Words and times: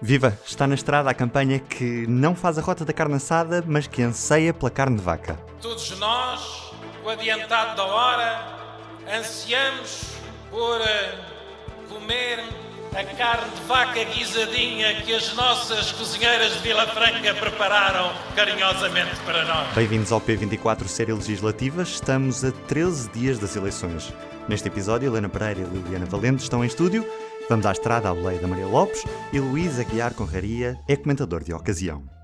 Viva! 0.00 0.38
Está 0.46 0.64
na 0.64 0.76
estrada 0.76 1.10
a 1.10 1.14
campanha 1.14 1.58
que 1.58 2.06
não 2.06 2.32
faz 2.32 2.56
a 2.56 2.62
rota 2.62 2.84
da 2.84 2.92
carne 2.92 3.16
assada, 3.16 3.64
mas 3.66 3.88
que 3.88 4.00
anseia 4.00 4.54
pela 4.54 4.70
carne 4.70 4.96
de 4.96 5.02
vaca. 5.02 5.36
Todos 5.60 5.98
nós, 5.98 6.72
o 7.04 7.08
adiantado 7.08 7.76
da 7.76 7.84
hora, 7.84 8.58
ansiamos 9.12 10.04
por 10.50 10.80
eh, 10.82 11.18
comer 11.88 12.44
a 12.94 13.04
carne 13.16 13.50
de 13.50 13.60
vaca 13.62 14.04
guisadinha 14.04 15.02
que 15.02 15.12
as 15.12 15.34
nossas 15.34 15.90
cozinheiras 15.90 16.52
de 16.52 16.58
Vila 16.60 16.86
Franca 16.86 17.34
prepararam 17.34 18.12
carinhosamente 18.36 19.16
para 19.26 19.44
nós. 19.46 19.74
Bem-vindos 19.74 20.12
ao 20.12 20.20
P24 20.20 20.86
Série 20.86 21.12
Legislativa. 21.12 21.82
Estamos 21.82 22.44
a 22.44 22.52
13 22.52 23.10
dias 23.10 23.40
das 23.40 23.56
eleições. 23.56 24.14
Neste 24.48 24.68
episódio, 24.68 25.10
Helena 25.10 25.28
Pereira 25.28 25.60
e 25.60 25.64
Liliana 25.64 26.06
Valente 26.06 26.44
estão 26.44 26.62
em 26.62 26.68
estúdio 26.68 27.04
Vamos 27.48 27.64
à 27.64 27.72
estrada 27.72 28.10
à 28.10 28.14
boleia 28.14 28.38
da 28.38 28.46
Maria 28.46 28.66
Lopes 28.66 29.04
e 29.32 29.40
Luís 29.40 29.78
Aguiar 29.78 30.12
Conraria 30.12 30.78
é 30.86 30.94
comentador 30.96 31.42
de 31.42 31.54
ocasião. 31.54 32.17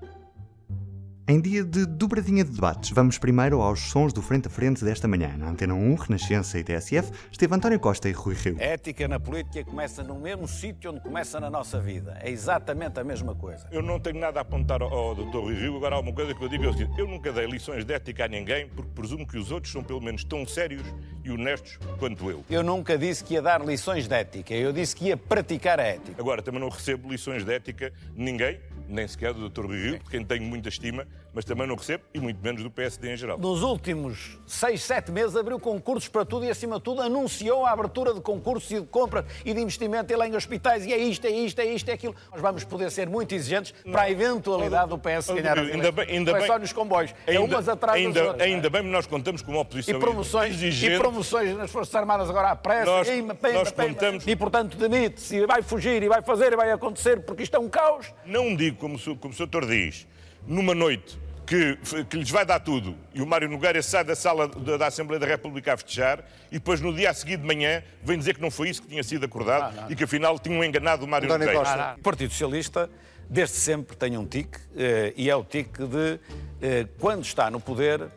Em 1.27 1.41
dia 1.41 1.63
de 1.63 1.87
dobradinha 1.87 2.43
de 2.43 2.51
debates, 2.51 2.91
vamos 2.91 3.17
primeiro 3.17 3.59
aos 3.59 3.79
sons 3.79 4.13
do 4.13 4.21
frente 4.21 4.47
a 4.47 4.51
frente 4.51 4.85
desta 4.85 5.07
manhã. 5.07 5.35
Na 5.35 5.49
Antena 5.49 5.73
1, 5.73 5.95
Renascença 5.95 6.59
e 6.59 6.63
TSF, 6.63 7.11
esteve 7.31 7.55
António 7.55 7.79
Costa 7.79 8.07
e 8.07 8.11
Rui 8.11 8.35
Rio. 8.35 8.57
A 8.59 8.63
ética 8.63 9.07
na 9.07 9.19
política 9.19 9.63
começa 9.63 10.03
no 10.03 10.19
mesmo 10.19 10.47
sítio 10.47 10.91
onde 10.91 10.99
começa 10.99 11.39
na 11.39 11.49
nossa 11.49 11.79
vida. 11.79 12.15
É 12.21 12.29
exatamente 12.29 12.99
a 12.99 13.03
mesma 13.03 13.33
coisa. 13.33 13.67
Eu 13.71 13.81
não 13.81 13.99
tenho 13.99 14.19
nada 14.19 14.39
a 14.39 14.43
apontar 14.43 14.83
ao, 14.83 14.93
ao 14.93 15.15
Dr. 15.15 15.37
Rui 15.37 15.55
Rio. 15.55 15.77
Agora 15.77 15.95
há 15.95 15.99
uma 15.99 16.13
coisa 16.13 16.31
que 16.35 16.43
eu 16.43 16.47
digo 16.47 16.63
é 16.63 16.67
o 16.67 16.73
seguinte: 16.73 16.99
eu 16.99 17.07
nunca 17.07 17.33
dei 17.33 17.47
lições 17.47 17.83
de 17.83 17.91
ética 17.91 18.25
a 18.25 18.27
ninguém 18.27 18.67
porque 18.67 18.91
presumo 18.93 19.25
que 19.25 19.39
os 19.39 19.49
outros 19.51 19.73
são 19.73 19.83
pelo 19.83 20.01
menos 20.01 20.23
tão 20.23 20.45
sérios 20.45 20.83
e 21.23 21.31
honestos 21.31 21.79
quanto 21.97 22.29
eu. 22.29 22.45
Eu 22.51 22.61
nunca 22.61 22.99
disse 22.99 23.23
que 23.23 23.33
ia 23.33 23.41
dar 23.41 23.65
lições 23.65 24.07
de 24.07 24.13
ética. 24.13 24.53
Eu 24.53 24.71
disse 24.71 24.95
que 24.95 25.05
ia 25.05 25.17
praticar 25.17 25.79
a 25.79 25.83
ética. 25.85 26.21
Agora, 26.21 26.43
também 26.43 26.61
não 26.61 26.69
recebo 26.69 27.09
lições 27.09 27.43
de 27.43 27.51
ética 27.51 27.91
de 28.13 28.21
ninguém 28.21 28.59
nem 28.87 29.07
sequer 29.07 29.33
do 29.33 29.49
Dr. 29.49 29.65
Rui 29.65 29.81
Rio, 29.81 29.99
de 29.99 30.09
quem 30.09 30.23
tenho 30.23 30.43
muita 30.43 30.69
estima, 30.69 31.07
mas 31.33 31.43
também 31.43 31.67
não 31.67 31.75
recebo, 31.75 32.03
e 32.13 32.19
muito 32.19 32.41
menos 32.41 32.63
do 32.63 32.71
PSD 32.71 33.13
em 33.13 33.17
geral. 33.17 33.37
Nos 33.37 33.61
últimos 33.61 34.39
seis, 34.47 34.81
sete 34.81 35.11
meses 35.11 35.35
abriu 35.35 35.59
concursos 35.59 36.07
para 36.07 36.23
tudo 36.23 36.45
e, 36.45 36.49
acima 36.49 36.77
de 36.77 36.83
tudo, 36.83 37.01
anunciou 37.01 37.65
a 37.65 37.71
abertura 37.71 38.13
de 38.13 38.21
concursos 38.21 38.71
e 38.71 38.79
de 38.79 38.87
compras 38.87 39.25
e 39.43 39.53
de 39.53 39.59
investimento 39.59 40.13
em 40.13 40.35
hospitais, 40.35 40.85
e 40.85 40.93
é 40.93 40.97
isto, 40.97 41.25
é 41.27 41.31
isto, 41.31 41.59
é 41.59 41.65
isto, 41.65 41.89
é 41.89 41.93
aquilo. 41.93 42.15
Nós 42.31 42.41
vamos 42.41 42.63
poder 42.63 42.89
ser 42.89 43.09
muito 43.09 43.35
exigentes 43.35 43.73
para 43.91 44.03
a 44.03 44.11
eventualidade 44.11 44.89
do 44.89 44.97
PS 44.97 45.27
ganhar 45.27 45.59
ainda 45.59 45.91
bem, 45.91 46.07
ainda 46.09 46.31
não 46.31 46.39
é 46.39 46.47
só 46.47 46.57
nos 46.57 46.71
comboios, 46.71 47.13
é 47.27 47.31
ainda, 47.31 47.43
é 47.43 47.55
umas 47.55 47.67
atrás 47.67 47.97
ainda, 47.97 48.19
das 48.19 48.27
outras. 48.29 48.47
Ainda 48.47 48.69
bem 48.69 48.81
que 48.83 48.89
nós 48.89 49.07
contamos 49.07 49.41
com 49.41 49.51
uma 49.51 49.61
oposição 49.61 49.95
e 49.95 49.99
promoções, 49.99 50.55
exigente. 50.55 50.95
E 50.95 50.97
promoções 50.97 51.57
nas 51.57 51.69
Forças 51.69 51.93
Armadas 51.95 52.29
agora 52.29 52.51
à 52.51 52.55
pressa, 52.55 52.85
nós, 52.85 53.07
e, 53.09 53.21
pema, 53.21 53.53
nós 53.55 53.71
contamos... 53.71 54.25
e 54.25 54.35
portanto 54.35 54.77
demite-se, 54.77 55.35
e 55.35 55.45
vai 55.45 55.61
fugir, 55.61 56.01
e 56.01 56.07
vai 56.07 56.21
fazer, 56.21 56.53
e 56.53 56.55
vai 56.55 56.71
acontecer, 56.71 57.21
porque 57.21 57.43
isto 57.43 57.55
é 57.55 57.59
um 57.59 57.67
caos. 57.67 58.13
Não 58.25 58.55
digo 58.55 58.74
como, 58.75 58.99
como 59.17 59.33
o 59.33 59.37
Sr. 59.37 59.65
diz, 59.67 60.07
numa 60.47 60.75
noite 60.75 61.17
que, 61.45 61.77
que, 62.09 62.17
lhes 62.17 62.29
vai 62.29 62.45
dar 62.45 62.59
tudo 62.59 62.95
e 63.13 63.21
o 63.21 63.25
Mário 63.25 63.47
Nogueira 63.47 63.81
sai 63.81 64.03
da 64.03 64.15
sala 64.15 64.47
da, 64.47 64.77
da, 64.77 64.87
Assembleia 64.87 65.19
da 65.19 65.27
República 65.27 65.73
a 65.73 65.77
festejar 65.77 66.23
e 66.51 66.55
depois 66.55 66.81
no 66.81 66.93
dia 66.93 67.11
a 67.11 67.13
seguir 67.13 67.37
de 67.37 67.45
manhã 67.45 67.83
vem 68.03 68.17
dizer 68.17 68.33
que 68.33 68.41
não 68.41 68.49
foi 68.49 68.69
isso 68.69 68.81
que 68.81 68.87
tinha 68.87 69.03
sido 69.03 69.25
acordado 69.25 69.77
ah, 69.77 69.87
e 69.89 69.95
que 69.95 70.03
afinal 70.03 70.39
tinham 70.39 70.63
enganado 70.63 71.05
o 71.05 71.07
Mário 71.07 71.27
António 71.27 71.45
Nogueira. 71.45 71.69
Costa. 71.69 71.95
O 71.99 72.03
Partido 72.03 72.31
Socialista 72.31 72.89
desde 73.29 73.55
sempre 73.55 73.95
tem 73.95 74.17
um 74.17 74.25
tique 74.25 74.57
eh, 74.75 75.13
e 75.15 75.29
é 75.29 75.35
o 75.35 75.43
tique 75.43 75.85
de 75.85 76.19
eh, 76.61 76.87
quando 76.99 77.23
está 77.23 77.49
no 77.49 77.59
poder 77.59 78.09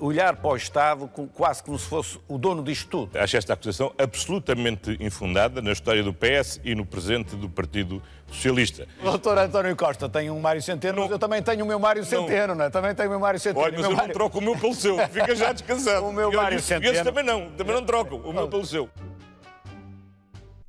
olhar 0.00 0.36
para 0.36 0.50
o 0.50 0.56
Estado 0.56 1.08
quase 1.32 1.62
como 1.62 1.78
se 1.78 1.86
fosse 1.86 2.18
o 2.28 2.38
dono 2.38 2.62
disto 2.62 2.88
tudo. 2.88 3.18
Acho 3.18 3.36
esta 3.36 3.52
acusação 3.52 3.92
absolutamente 3.98 4.96
infundada 5.00 5.60
na 5.60 5.72
história 5.72 6.02
do 6.02 6.12
PS 6.12 6.60
e 6.64 6.74
no 6.74 6.86
presente 6.86 7.36
do 7.36 7.48
Partido 7.48 8.02
Socialista. 8.28 8.86
O 9.00 9.04
doutor 9.04 9.38
António 9.38 9.74
Costa 9.76 10.08
tem 10.08 10.30
um 10.30 10.40
Mário 10.40 10.62
Centeno, 10.62 11.04
não, 11.04 11.10
eu 11.10 11.18
também 11.18 11.42
tenho 11.42 11.64
o 11.64 11.68
meu 11.68 11.78
Mário 11.78 12.04
Centeno, 12.04 12.54
não. 12.54 12.64
é? 12.64 12.70
Também 12.70 12.94
tenho 12.94 13.08
o 13.08 13.12
meu 13.12 13.20
Mário 13.20 13.38
Centeno. 13.40 13.64
Olha, 13.64 13.76
mas 13.76 13.84
eu 13.84 13.92
Mário... 13.92 14.08
não 14.08 14.14
troco 14.14 14.38
o 14.38 14.42
meu 14.42 14.56
pelo 14.56 14.74
seu, 14.74 14.98
fica 15.08 15.34
já 15.34 15.52
descansado. 15.52 16.06
o 16.06 16.12
meu 16.12 16.32
e 16.32 16.36
Mário 16.36 16.60
Centeno. 16.60 17.04
também 17.04 17.24
não, 17.24 17.50
também 17.50 17.74
não 17.74 17.84
trocam, 17.84 18.18
o 18.18 18.32
meu 18.32 18.48
pelo 18.48 18.64
seu. 18.66 18.88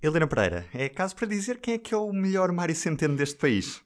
Helena 0.01 0.27
Pereira, 0.27 0.65
é 0.73 0.87
caso 0.87 1.15
para 1.15 1.27
dizer 1.27 1.57
quem 1.59 1.75
é 1.75 1.77
que 1.77 1.93
é 1.93 1.97
o 1.97 2.11
melhor 2.11 2.51
Mário 2.51 2.75
Centeno 2.75 3.15
deste 3.15 3.37
país? 3.37 3.81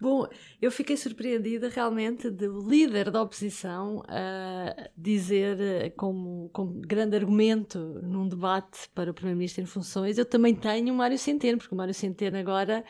Bom, 0.00 0.28
eu 0.62 0.70
fiquei 0.70 0.96
surpreendida 0.96 1.68
realmente 1.68 2.30
do 2.30 2.60
líder 2.68 3.10
da 3.10 3.20
oposição 3.20 3.98
uh, 3.98 4.90
dizer 4.96 5.60
eh, 5.60 5.90
como, 5.90 6.48
como 6.52 6.80
grande 6.80 7.16
argumento 7.16 7.78
num 8.02 8.28
debate 8.28 8.88
para 8.94 9.10
o 9.10 9.14
Primeiro-Ministro 9.14 9.62
em 9.62 9.66
funções, 9.66 10.16
eu 10.16 10.24
também 10.24 10.54
tenho 10.54 10.94
o 10.94 10.96
Mário 10.96 11.18
Centeno, 11.18 11.58
porque 11.58 11.74
o 11.74 11.78
Mário 11.78 11.92
Centeno 11.92 12.38
agora 12.38 12.84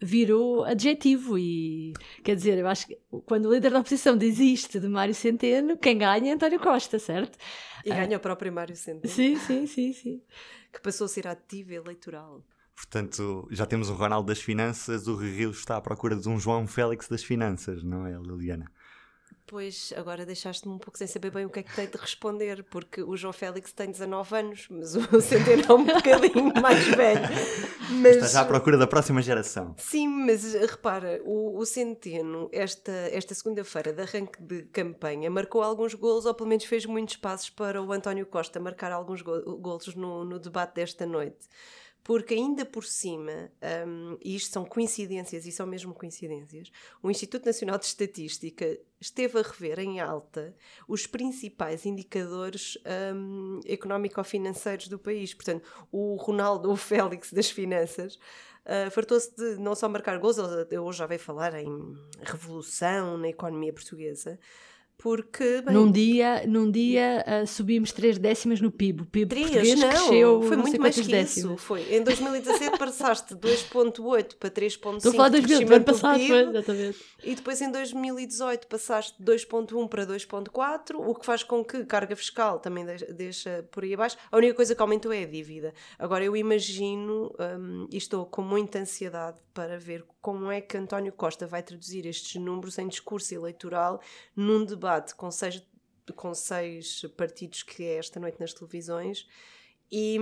virou 0.00 0.64
adjetivo 0.64 1.38
e 1.38 1.92
quer 2.24 2.34
dizer, 2.34 2.58
eu 2.58 2.66
acho 2.66 2.86
que 2.86 2.98
quando 3.24 3.46
o 3.46 3.54
líder 3.54 3.70
da 3.70 3.80
oposição 3.80 4.16
desiste 4.16 4.78
de 4.78 4.88
Mário 4.88 5.14
Centeno, 5.14 5.76
quem 5.76 5.98
ganha 5.98 6.30
é 6.30 6.34
António 6.34 6.60
Costa, 6.60 6.98
certo? 6.98 7.38
E 7.84 7.90
ganha 7.90 8.16
uh, 8.16 8.18
o 8.18 8.20
próprio 8.20 8.52
Mário 8.52 8.76
Centeno. 8.76 9.12
Sim, 9.12 9.36
sim, 9.36 9.66
sim, 9.66 9.92
sim. 9.92 10.22
Que 10.72 10.80
passou 10.80 11.04
a 11.06 11.08
ser 11.08 11.26
ativo 11.26 11.72
eleitoral. 11.72 12.44
Portanto, 12.74 13.46
já 13.50 13.66
temos 13.66 13.88
um 13.90 13.94
Ronaldo 13.94 14.28
das 14.28 14.40
Finanças, 14.40 15.06
o 15.06 15.16
Rio 15.16 15.50
está 15.50 15.76
à 15.76 15.80
procura 15.80 16.16
de 16.16 16.28
um 16.28 16.38
João 16.38 16.66
Félix 16.66 17.08
das 17.08 17.22
Finanças, 17.22 17.82
não 17.82 18.06
é, 18.06 18.12
Liliana? 18.12 18.70
Pois, 19.46 19.92
agora 19.96 20.24
deixaste-me 20.24 20.74
um 20.74 20.78
pouco 20.78 20.96
sem 20.96 21.06
saber 21.06 21.30
bem 21.30 21.44
o 21.44 21.50
que 21.50 21.60
é 21.60 21.62
que 21.62 21.74
tenho 21.74 21.90
de 21.90 21.98
responder, 21.98 22.64
porque 22.64 23.02
o 23.02 23.16
João 23.16 23.32
Félix 23.32 23.72
tem 23.72 23.90
19 23.90 24.34
anos, 24.34 24.66
mas 24.70 24.94
o 24.96 25.02
Centeno 25.20 25.62
é 25.68 25.72
um 25.74 25.84
bocadinho 25.84 26.52
mais 26.60 26.86
velho. 26.86 27.28
Mas... 28.00 28.16
Está 28.16 28.28
já 28.28 28.40
à 28.40 28.44
procura 28.46 28.78
da 28.78 28.86
próxima 28.86 29.20
geração. 29.20 29.74
Sim, 29.76 30.08
mas 30.08 30.54
repara, 30.54 31.20
o, 31.24 31.58
o 31.58 31.66
Centeno, 31.66 32.48
esta, 32.50 32.92
esta 32.92 33.34
segunda-feira 33.34 33.92
de 33.92 34.00
arranque 34.00 34.42
de 34.42 34.62
campanha, 34.64 35.30
marcou 35.30 35.62
alguns 35.62 35.92
golos, 35.92 36.24
ou 36.24 36.32
pelo 36.34 36.48
menos 36.48 36.64
fez 36.64 36.86
muitos 36.86 37.16
passos 37.16 37.50
para 37.50 37.82
o 37.82 37.92
António 37.92 38.24
Costa 38.24 38.58
marcar 38.58 38.90
alguns 38.90 39.20
golos 39.20 39.94
no, 39.94 40.24
no 40.24 40.38
debate 40.38 40.76
desta 40.76 41.04
noite 41.04 41.46
porque 42.04 42.34
ainda 42.34 42.64
por 42.64 42.84
cima, 42.84 43.50
um, 43.86 44.16
e 44.20 44.34
isto 44.34 44.52
são 44.52 44.64
coincidências 44.64 45.46
e 45.46 45.52
são 45.52 45.66
mesmo 45.66 45.94
coincidências, 45.94 46.70
o 47.02 47.10
Instituto 47.10 47.46
Nacional 47.46 47.78
de 47.78 47.84
Estatística 47.84 48.78
esteve 49.00 49.38
a 49.38 49.42
rever 49.42 49.78
em 49.78 50.00
alta 50.00 50.54
os 50.88 51.06
principais 51.06 51.86
indicadores 51.86 52.76
um, 53.14 53.60
económico-financeiros 53.66 54.88
do 54.88 54.98
país. 54.98 55.32
Portanto, 55.32 55.68
o 55.92 56.16
Ronaldo, 56.16 56.70
o 56.70 56.76
Félix 56.76 57.32
das 57.32 57.50
finanças, 57.50 58.16
uh, 58.16 58.90
fartou-se 58.90 59.34
de 59.36 59.60
não 59.60 59.74
só 59.76 59.88
marcar 59.88 60.18
gols, 60.18 60.38
hoje 60.38 60.98
já 60.98 61.06
veio 61.06 61.20
falar 61.20 61.54
em 61.54 61.96
revolução 62.20 63.16
na 63.16 63.28
economia 63.28 63.72
portuguesa, 63.72 64.38
porque 65.02 65.60
bem, 65.62 65.74
num 65.74 65.90
dia, 65.90 66.46
num 66.46 66.70
dia 66.70 67.24
uh, 67.26 67.44
subimos 67.44 67.90
3 67.90 68.18
décimas 68.18 68.60
no 68.60 68.70
PIB. 68.70 69.02
O 69.02 69.06
PIB 69.06 69.28
três, 69.28 69.50
português 69.50 69.80
não, 69.80 69.88
cresceu 69.88 70.42
foi 70.42 70.56
muito 70.56 70.80
mais 70.80 70.94
que 70.94 71.02
décimas. 71.02 71.36
isso. 71.36 71.56
Foi. 71.56 71.82
Em 71.92 72.04
2017 72.04 72.78
passaste 72.78 73.34
de 73.34 73.40
2.8 73.40 74.36
para 74.36 74.48
3.5 74.48 74.96
Estou 74.98 75.10
a 75.10 75.14
falar 75.14 75.28
de 75.30 75.40
2000, 75.40 75.74
ano 75.74 75.84
passado, 75.84 76.18
PIB, 76.18 76.28
foi, 76.28 76.48
exatamente. 76.48 76.98
E 77.24 77.34
depois 77.34 77.60
em 77.60 77.72
2018 77.72 78.66
passaste 78.68 79.20
de 79.20 79.32
2.1 79.32 79.88
para 79.88 80.06
2.4, 80.06 80.94
o 80.96 81.14
que 81.16 81.26
faz 81.26 81.42
com 81.42 81.64
que 81.64 81.84
carga 81.84 82.14
fiscal 82.14 82.60
também 82.60 82.86
deixa 83.10 83.66
por 83.72 83.82
aí 83.82 83.94
abaixo. 83.94 84.16
A 84.30 84.36
única 84.36 84.54
coisa 84.54 84.72
que 84.72 84.82
aumentou 84.82 85.12
é 85.12 85.24
a 85.24 85.26
dívida. 85.26 85.74
Agora 85.98 86.22
eu 86.22 86.36
imagino 86.36 87.34
um, 87.58 87.88
e 87.90 87.96
estou 87.96 88.24
com 88.24 88.42
muita 88.42 88.78
ansiedade 88.78 89.40
para 89.52 89.78
ver 89.78 90.04
como 90.20 90.50
é 90.50 90.60
que 90.60 90.76
António 90.76 91.12
Costa 91.12 91.44
vai 91.46 91.62
traduzir 91.62 92.06
estes 92.06 92.40
números 92.40 92.78
em 92.78 92.86
discurso 92.86 93.34
eleitoral 93.34 94.00
num 94.36 94.64
debate 94.64 94.91
com 95.16 95.30
seis, 95.30 95.66
com 96.14 96.34
seis 96.34 97.02
partidos 97.16 97.62
que 97.62 97.84
é 97.84 97.96
esta 97.96 98.18
noite 98.20 98.40
nas 98.40 98.52
televisões 98.52 99.26
e, 99.90 100.18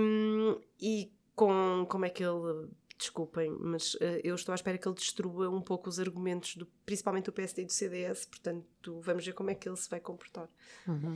e 0.79 1.11
com 1.35 1.85
como 1.89 2.05
é 2.05 2.09
que 2.09 2.23
ele 2.23 2.69
desculpem, 3.01 3.49
mas 3.59 3.95
uh, 3.95 4.21
eu 4.23 4.35
estou 4.35 4.53
à 4.53 4.55
espera 4.55 4.77
que 4.77 4.87
ele 4.87 4.95
destrua 4.95 5.49
um 5.49 5.61
pouco 5.61 5.89
os 5.89 5.99
argumentos, 5.99 6.55
do, 6.55 6.67
principalmente 6.85 7.25
do 7.25 7.31
PSD 7.31 7.63
e 7.63 7.65
do 7.65 7.71
CDS, 7.71 8.25
portanto 8.25 9.01
vamos 9.01 9.25
ver 9.25 9.33
como 9.33 9.49
é 9.49 9.55
que 9.55 9.67
ele 9.67 9.75
se 9.75 9.89
vai 9.89 9.99
comportar. 9.99 10.47
Uhum. 10.87 11.13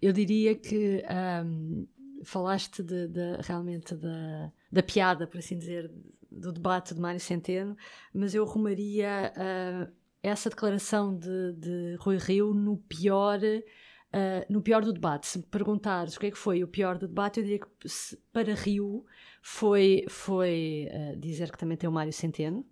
Eu 0.00 0.12
diria 0.12 0.54
que 0.54 1.02
um, 1.44 1.86
falaste 2.24 2.82
de, 2.82 3.08
de, 3.08 3.36
realmente 3.42 3.94
da, 3.94 4.50
da 4.72 4.82
piada, 4.82 5.26
por 5.26 5.38
assim 5.38 5.58
dizer, 5.58 5.92
do 6.30 6.52
debate 6.52 6.94
de 6.94 7.00
Mário 7.00 7.20
Centeno, 7.20 7.76
mas 8.12 8.34
eu 8.34 8.42
arrumaria 8.44 9.32
uh, 9.36 9.92
essa 10.28 10.50
declaração 10.50 11.16
de, 11.16 11.52
de, 11.52 11.96
Rui 12.00 12.16
Rio 12.18 12.52
no 12.52 12.76
pior, 12.76 13.38
uh, 13.38 14.52
no 14.52 14.60
pior 14.60 14.84
do 14.84 14.92
debate. 14.92 15.26
Se 15.26 15.38
me 15.38 15.44
perguntares 15.44 16.16
o 16.16 16.20
que 16.20 16.26
é 16.26 16.30
que 16.30 16.38
foi 16.38 16.62
o 16.64 16.68
pior 16.68 16.98
do 16.98 17.06
debate, 17.06 17.38
eu 17.38 17.44
diria 17.44 17.60
que 17.60 17.88
se, 17.88 18.18
para 18.32 18.54
Rio 18.54 19.04
foi, 19.40 20.04
foi 20.08 20.88
uh, 20.90 21.16
dizer 21.16 21.50
que 21.50 21.58
também 21.58 21.76
tem 21.76 21.88
o 21.88 21.92
Mário 21.92 22.12
Centeno. 22.12 22.66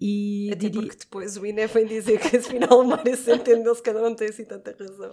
E 0.00 0.50
Até 0.52 0.68
diria... 0.68 0.82
porque 0.82 1.04
depois 1.04 1.36
o 1.36 1.46
INE 1.46 1.66
vem 1.66 1.86
dizer 1.86 2.18
que 2.18 2.36
afinal 2.36 2.80
o 2.80 2.86
Mário 2.86 3.16
Centeno 3.16 3.74
se 3.74 3.82
calhar 3.82 4.02
não 4.02 4.14
tem 4.14 4.28
assim 4.28 4.44
tanta 4.44 4.74
razão. 4.78 5.10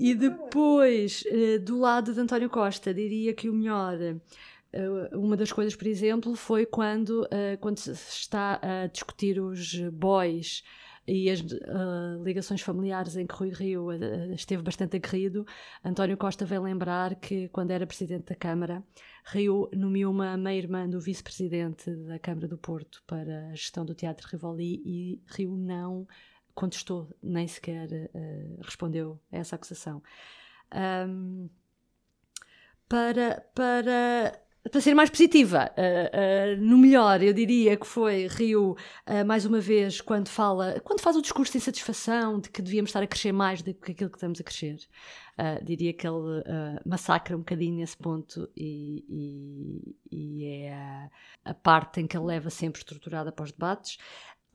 E 0.00 0.14
depois, 0.14 1.22
do 1.64 1.78
lado 1.78 2.12
de 2.12 2.20
António 2.20 2.50
Costa, 2.50 2.92
diria 2.92 3.32
que 3.32 3.48
o 3.48 3.54
melhor 3.54 3.96
uma 5.12 5.36
das 5.36 5.52
coisas, 5.52 5.74
por 5.74 5.86
exemplo, 5.86 6.34
foi 6.34 6.66
quando, 6.66 7.26
quando 7.60 7.78
se 7.78 7.92
está 7.92 8.60
a 8.62 8.86
discutir 8.86 9.40
os 9.40 9.74
boys 9.90 10.62
e 11.08 11.30
as 11.30 11.40
uh, 11.40 12.22
ligações 12.22 12.60
familiares 12.60 13.16
em 13.16 13.26
que 13.26 13.34
Rui 13.34 13.50
Rio 13.50 13.86
uh, 13.86 14.32
esteve 14.34 14.62
bastante 14.62 14.96
aguerrido, 14.96 15.46
António 15.82 16.18
Costa 16.18 16.44
veio 16.44 16.62
lembrar 16.62 17.14
que, 17.14 17.48
quando 17.48 17.70
era 17.70 17.86
presidente 17.86 18.26
da 18.26 18.34
Câmara, 18.34 18.84
Rio 19.24 19.70
nomeou 19.74 20.12
uma 20.12 20.36
meia-irmã 20.36 20.86
do 20.86 21.00
vice-presidente 21.00 21.90
da 21.90 22.18
Câmara 22.18 22.46
do 22.46 22.58
Porto 22.58 23.02
para 23.06 23.48
a 23.48 23.54
gestão 23.54 23.86
do 23.86 23.94
Teatro 23.94 24.28
Rivoli 24.28 24.82
e 24.84 25.22
Rio 25.28 25.56
não 25.56 26.06
contestou, 26.54 27.08
nem 27.22 27.48
sequer 27.48 27.88
uh, 27.90 28.60
respondeu 28.62 29.18
a 29.32 29.38
essa 29.38 29.56
acusação. 29.56 30.02
Um, 31.08 31.48
para, 32.86 33.46
para 33.54 34.38
para 34.70 34.80
ser 34.80 34.94
mais 34.94 35.08
positiva, 35.08 35.70
uh, 35.76 36.58
uh, 36.58 36.60
no 36.60 36.76
melhor, 36.76 37.22
eu 37.22 37.32
diria 37.32 37.76
que 37.76 37.86
foi 37.86 38.26
Rio, 38.26 38.72
uh, 39.06 39.24
mais 39.26 39.46
uma 39.46 39.60
vez, 39.60 40.00
quando 40.00 40.28
fala, 40.28 40.80
quando 40.80 41.00
faz 41.00 41.16
o 41.16 41.22
discurso 41.22 41.52
de 41.52 41.58
insatisfação 41.58 42.40
de 42.40 42.50
que 42.50 42.60
devíamos 42.60 42.90
estar 42.90 43.02
a 43.02 43.06
crescer 43.06 43.32
mais 43.32 43.62
do 43.62 43.72
que 43.72 43.92
aquilo 43.92 44.10
que 44.10 44.16
estamos 44.16 44.40
a 44.40 44.44
crescer. 44.44 44.76
diria 45.62 45.92
que 45.92 46.06
ele 46.06 46.42
massacra 46.84 47.36
um 47.36 47.40
bocadinho 47.40 47.76
nesse 47.76 47.96
ponto 47.96 48.50
e, 48.56 49.04
e, 49.08 49.96
e 50.10 50.44
é 50.44 50.74
a, 50.74 51.10
a, 51.44 51.54
parte 51.54 52.00
em 52.00 52.06
que 52.06 52.16
ele 52.16 52.26
leva 52.26 52.50
sempre 52.50 52.80
estruturada 52.80 53.30
para 53.30 53.44
os 53.44 53.52
debates. 53.52 53.98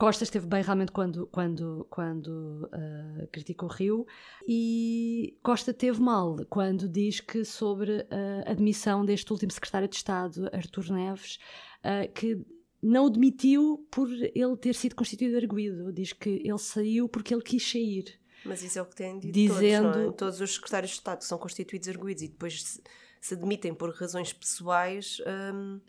Costa 0.04 0.26
esteve 0.26 0.46
bem 0.46 0.62
realmente 0.62 0.92
quando, 0.92 1.28
quando, 1.28 1.88
quando 1.90 2.70
uh, 2.74 3.26
criticou 3.32 3.70
Rio 3.70 4.06
e 4.46 5.40
Costa 5.42 5.74
teve 5.74 6.02
mal 6.02 6.36
quando 6.50 6.90
diz 6.90 7.22
que 7.22 7.46
sobre 7.46 8.06
a 8.46 8.52
admissão 8.52 9.06
deste 9.06 9.32
último 9.32 9.54
secretário 9.54 9.88
de 9.88 9.96
Estado, 9.96 10.50
Artur 10.52 10.92
Neves, 10.92 11.40
uh, 11.86 12.12
que 12.12 12.46
não 12.82 13.06
o 13.06 13.10
demitiu 13.10 13.88
por 13.90 14.10
ele 14.12 14.58
ter 14.58 14.76
sido 14.76 14.94
constituído 14.94 15.38
arguído. 15.38 15.94
Diz 15.94 16.12
que 16.12 16.42
ele 16.44 16.58
saiu 16.58 17.08
porque 17.08 17.34
ele 17.34 17.42
quis 17.42 17.66
sair. 17.66 18.20
Mas 18.44 18.62
isso 18.62 18.80
é 18.80 18.82
o 18.82 18.86
que 18.86 18.98
têm 18.98 19.18
dito 19.18 19.32
Dizendo... 19.32 19.94
todos, 19.94 20.10
é? 20.10 20.12
Todos 20.18 20.42
os 20.42 20.56
secretários 20.56 20.92
de 20.92 20.98
Estado 20.98 21.24
são 21.24 21.38
constituídos 21.38 21.88
arguídos 21.88 22.24
e 22.24 22.28
depois 22.28 22.62
se, 22.62 22.84
se 23.22 23.38
demitem 23.38 23.74
por 23.74 23.90
razões 23.96 24.34
pessoais... 24.34 25.22
Um 25.26 25.80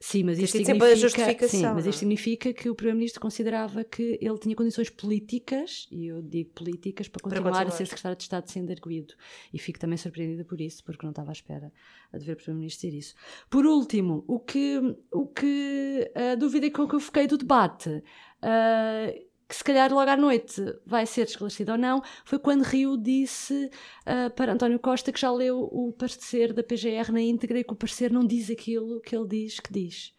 Sim, 0.00 0.24
mas 0.24 0.38
isto, 0.38 0.58
significa, 0.58 1.48
sim, 1.48 1.62
mas 1.62 1.86
isto 1.86 1.96
é? 1.96 1.98
significa 1.98 2.52
que 2.52 2.68
o 2.68 2.74
Primeiro-Ministro 2.74 3.20
considerava 3.20 3.82
que 3.84 4.18
ele 4.20 4.38
tinha 4.38 4.54
condições 4.54 4.90
políticas, 4.90 5.86
e 5.90 6.06
eu 6.06 6.20
digo 6.20 6.50
políticas, 6.50 7.08
para 7.08 7.22
continuar, 7.22 7.42
para 7.42 7.52
continuar. 7.52 7.74
a 7.74 7.76
ser 7.76 7.86
Secretário 7.86 8.16
de 8.16 8.22
Estado 8.22 8.50
sendo 8.50 8.70
arguído. 8.70 9.14
E 9.52 9.58
fico 9.58 9.78
também 9.78 9.96
surpreendida 9.96 10.44
por 10.44 10.60
isso, 10.60 10.84
porque 10.84 11.04
não 11.04 11.10
estava 11.10 11.30
à 11.30 11.32
espera 11.32 11.72
de 12.12 12.24
ver 12.24 12.32
o 12.32 12.36
Primeiro-Ministro 12.36 12.88
dizer 12.88 12.98
isso. 12.98 13.14
Por 13.48 13.66
último, 13.66 14.24
o 14.26 14.38
que, 14.38 14.78
o 15.10 15.26
que 15.26 16.10
a 16.14 16.34
dúvida 16.34 16.70
com 16.70 16.86
que 16.86 16.94
eu 16.94 17.00
fiquei 17.00 17.26
do 17.26 17.38
debate. 17.38 17.90
Uh, 17.90 19.33
que 19.48 19.54
se 19.54 19.64
calhar 19.64 19.92
logo 19.92 20.10
à 20.10 20.16
noite 20.16 20.62
vai 20.86 21.06
ser 21.06 21.26
esclarecido 21.26 21.72
ou 21.72 21.78
não, 21.78 22.02
foi 22.24 22.38
quando 22.38 22.62
Rio 22.62 22.96
disse 22.96 23.70
uh, 24.06 24.30
para 24.34 24.52
António 24.52 24.78
Costa 24.78 25.12
que 25.12 25.20
já 25.20 25.30
leu 25.30 25.60
o 25.60 25.92
parecer 25.92 26.52
da 26.52 26.62
PGR 26.62 27.12
na 27.12 27.20
íntegra 27.20 27.58
e 27.58 27.64
que 27.64 27.72
o 27.72 27.76
parecer 27.76 28.10
não 28.10 28.26
diz 28.26 28.50
aquilo 28.50 29.00
que 29.00 29.14
ele 29.14 29.28
diz 29.28 29.60
que 29.60 29.72
diz. 29.72 30.14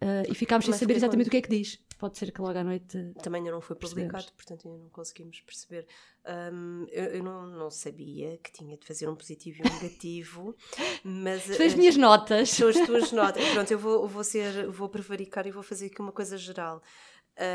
Uh, 0.00 0.30
e 0.30 0.34
ficámos 0.34 0.64
sem 0.64 0.74
saber 0.74 0.96
exatamente 0.96 1.28
o 1.28 1.30
que 1.30 1.36
é 1.36 1.42
que 1.42 1.50
diz. 1.50 1.78
Pode 2.00 2.16
ser 2.16 2.32
que 2.32 2.40
logo 2.40 2.58
à 2.58 2.64
noite. 2.64 3.12
Também 3.22 3.40
ainda 3.40 3.50
não 3.50 3.60
foi 3.60 3.76
publicado, 3.76 4.32
portanto 4.32 4.66
ainda 4.66 4.78
não 4.78 4.88
conseguimos 4.88 5.38
perceber. 5.42 5.86
Um, 6.26 6.86
eu, 6.90 7.04
eu 7.04 7.22
não, 7.22 7.46
não, 7.46 7.70
sabia 7.70 8.38
que 8.38 8.50
tinha 8.50 8.74
de 8.78 8.86
fazer 8.86 9.06
um 9.06 9.14
positivo 9.14 9.58
e 9.58 9.68
um 9.68 9.74
negativo, 9.74 10.56
mas. 11.04 11.42
São 11.42 11.66
as 11.66 11.74
minhas 11.74 11.98
notas. 11.98 12.48
São 12.48 12.68
as 12.68 12.76
tuas 12.86 13.12
notas. 13.12 13.46
Pronto, 13.50 13.70
eu 13.70 13.78
vou, 13.78 14.08
vou, 14.08 14.24
ser, 14.24 14.66
vou 14.68 14.88
prevaricar 14.88 15.46
e 15.46 15.50
vou 15.50 15.62
fazer 15.62 15.86
aqui 15.86 16.00
uma 16.00 16.10
coisa 16.10 16.38
geral. 16.38 16.82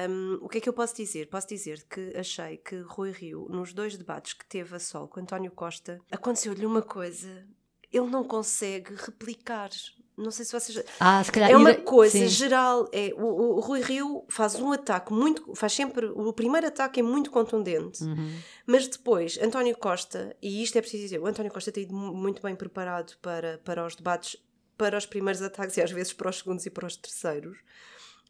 Um, 0.09 0.39
o 0.41 0.49
que 0.49 0.57
é 0.57 0.61
que 0.61 0.69
eu 0.69 0.73
posso 0.73 0.95
dizer? 0.95 1.29
Posso 1.29 1.47
dizer 1.47 1.85
que 1.87 2.15
achei 2.17 2.57
que 2.57 2.77
Rui 2.81 3.11
Rio, 3.11 3.47
nos 3.49 3.73
dois 3.73 3.95
debates 3.95 4.33
que 4.33 4.45
teve 4.45 4.75
a 4.75 4.79
sol 4.79 5.07
com 5.07 5.19
António 5.19 5.51
Costa, 5.51 5.99
aconteceu-lhe 6.11 6.65
uma 6.65 6.81
coisa. 6.81 7.45
Ele 7.91 8.07
não 8.07 8.23
consegue 8.23 8.95
replicar. 8.95 9.69
Não 10.17 10.31
sei 10.31 10.43
se 10.45 10.51
vocês. 10.53 10.83
Ah, 10.99 11.23
se 11.23 11.31
calhar. 11.31 11.51
É 11.51 11.55
uma 11.55 11.75
coisa 11.75 12.17
Sim. 12.17 12.27
geral. 12.27 12.89
É, 12.91 13.13
o, 13.15 13.57
o, 13.57 13.59
Rui 13.59 13.81
Rio 13.81 14.25
faz 14.27 14.55
um 14.55 14.71
ataque 14.71 15.13
muito. 15.13 15.53
Faz 15.53 15.73
sempre. 15.73 16.07
O 16.07 16.33
primeiro 16.33 16.65
ataque 16.67 16.99
é 17.01 17.03
muito 17.03 17.29
contundente. 17.29 18.03
Uhum. 18.03 18.39
Mas 18.65 18.87
depois, 18.87 19.37
António 19.41 19.77
Costa, 19.77 20.35
e 20.41 20.63
isto 20.63 20.77
é 20.77 20.81
preciso 20.81 21.03
dizer, 21.03 21.19
o 21.19 21.27
António 21.27 21.51
Costa 21.51 21.71
tem 21.71 21.83
ido 21.83 21.93
muito 21.93 22.41
bem 22.41 22.55
preparado 22.55 23.15
para, 23.21 23.59
para 23.59 23.85
os 23.85 23.95
debates, 23.95 24.35
para 24.77 24.97
os 24.97 25.05
primeiros 25.05 25.41
ataques 25.41 25.77
e 25.77 25.81
às 25.81 25.91
vezes 25.91 26.11
para 26.11 26.29
os 26.29 26.37
segundos 26.37 26.65
e 26.65 26.69
para 26.69 26.87
os 26.87 26.97
terceiros 26.97 27.57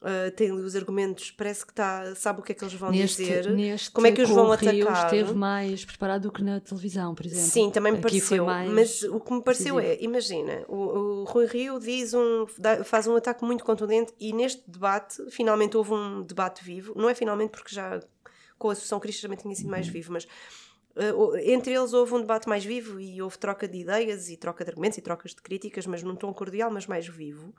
uh, 0.06 0.31
tem 0.31 0.52
ali 0.52 0.62
os 0.62 0.75
argumentos, 0.75 1.31
parece 1.31 1.66
que 1.66 1.74
tá, 1.74 2.13
sabe 2.16 2.40
o 2.40 2.44
que 2.44 2.52
é 2.52 2.56
que 2.56 2.63
eles 2.63 2.74
vão 2.75 2.92
neste, 2.92 3.24
dizer, 3.24 3.50
neste 3.50 3.92
como 3.92 4.06
é 4.06 4.12
que 4.12 4.22
os 4.22 4.30
vão 4.30 4.52
atacar. 4.52 5.06
esteve 5.06 5.34
mais 5.34 5.84
preparado 5.84 6.22
do 6.24 6.31
que 6.31 6.44
na 6.44 6.60
televisão, 6.60 7.16
por 7.16 7.25
exemplo. 7.25 7.50
Sim, 7.50 7.72
também 7.72 7.94
me 7.94 8.00
Aqui 8.00 8.10
pareceu. 8.10 8.46
Mas 8.46 9.04
o 9.04 9.19
que 9.19 9.34
me 9.34 9.42
pareceu 9.42 9.75
decisivo. 9.75 10.02
é, 10.02 10.04
imagina, 10.04 10.63
o, 10.68 10.75
o 10.75 11.24
Rui 11.24 11.48
Rio 11.48 11.80
diz 11.80 12.13
um, 12.13 12.46
faz 12.84 13.07
um 13.07 13.16
ataque 13.16 13.44
muito 13.44 13.63
contundente 13.63 14.13
e 14.19 14.31
neste 14.31 14.63
debate, 14.69 15.24
finalmente 15.31 15.75
houve 15.75 15.94
um 15.94 16.22
debate 16.22 16.63
vivo, 16.63 16.94
não 16.96 17.10
é 17.10 17.16
finalmente 17.16 17.52
porque 17.52 17.74
já 17.74 18.00
com 18.57 18.69
a 18.69 18.72
Associação 18.72 19.00
Cristas 19.00 19.24
também 19.24 19.38
tinha 19.38 19.56
sido 19.56 19.69
mais 19.69 19.88
uhum. 19.88 19.94
vivo, 19.94 20.13
mas 20.13 20.28
Uh, 20.96 21.36
entre 21.44 21.74
eles 21.74 21.92
houve 21.92 22.13
um 22.13 22.22
debate 22.22 22.48
mais 22.48 22.63
vivo 22.63 23.02
e 23.02 23.22
houve 23.22 23.38
troca 23.38 23.68
de 23.68 23.80
ideias 23.80 24.30
e 24.30 24.38
troca 24.38 24.63
de 24.63 24.72
argumentos 24.72 24.98
e 24.98 25.02
trocas 25.02 25.31
de 25.31 25.42
críticas, 25.42 25.86
mas 25.86 26.02
num 26.02 26.16
tom 26.16 26.34
cordial, 26.34 26.72
mas 26.72 26.88
mais 26.88 27.06
vivo. 27.06 27.54